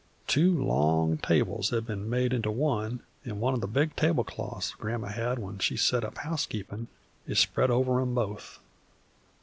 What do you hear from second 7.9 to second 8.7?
'em both.